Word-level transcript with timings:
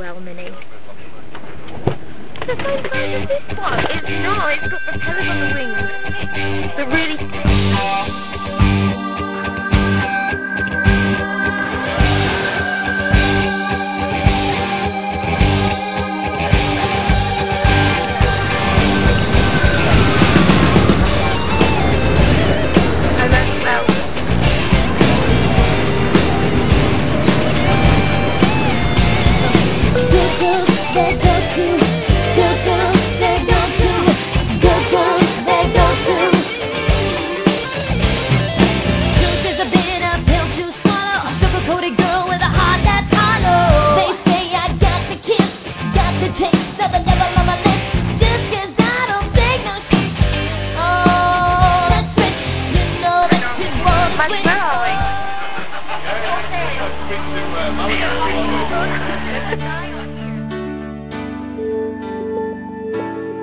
well, 0.00 0.18
Minnie. 0.22 0.48
The 2.46 2.56
same 2.56 2.84
size 2.86 3.12
as 3.20 3.28
this 3.28 3.58
one. 3.58 3.78
It's 3.80 4.08
nice, 4.24 4.60
got 4.66 4.80
the 4.86 4.98
feathers 4.98 5.28
on 5.28 5.36
the 5.40 5.48
wings. 5.52 6.74
They're 6.74 6.88
really 6.88 7.49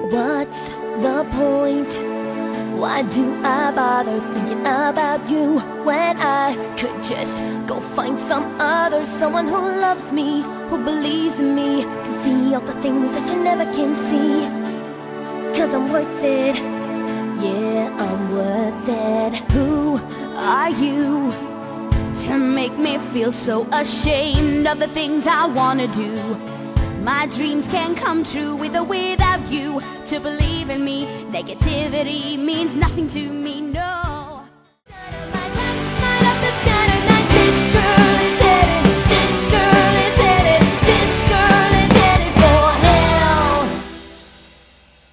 What's 0.10 0.70
the 1.04 1.28
point? 1.32 1.92
Why 2.80 3.04
do 3.04 3.26
I 3.44 3.72
bother 3.76 4.22
thinking 4.34 4.62
about 4.62 5.30
you 5.30 5.60
when 5.84 6.16
I 6.18 6.56
could 6.78 7.04
just 7.04 7.44
go 7.68 7.82
find 7.82 8.18
some 8.18 8.56
other 8.58 9.06
someone 9.06 9.48
who 9.48 9.60
loves 9.60 10.14
me, 10.14 10.44
who 10.70 10.78
believes 10.82 11.38
in 11.38 11.54
me, 11.54 11.84
can 11.84 12.24
see 12.24 12.56
all 12.56 12.62
the 12.62 12.72
things 12.82 13.12
that 13.12 13.30
you 13.30 13.44
never 13.44 13.66
can 13.74 13.98
see? 13.98 14.48
Cause 15.60 15.74
I'm 15.74 15.92
worth 15.92 16.24
it, 16.24 16.56
yeah, 17.44 17.94
I'm 18.00 18.32
worth 18.32 18.88
it. 18.88 19.36
Who 19.52 20.00
are 20.38 20.70
you 20.70 21.47
make 22.68 22.80
me 22.80 22.98
feel 23.14 23.32
so 23.32 23.66
ashamed 23.72 24.68
of 24.68 24.80
the 24.80 24.88
things 24.90 25.26
I 25.26 25.46
wanna 25.46 25.88
do? 25.88 26.12
My 27.02 27.26
dreams 27.28 27.66
can 27.68 27.96
come 27.96 28.26
true 28.26 28.58
with 28.58 28.76
or 28.76 28.84
without 28.84 29.40
you 29.50 29.82
to 30.08 30.20
believe 30.20 30.70
in 30.70 30.84
me. 30.84 31.06
Negativity 31.32 32.38
means 32.38 32.76
nothing 32.76 33.08
to 33.10 33.32
me. 33.32 33.57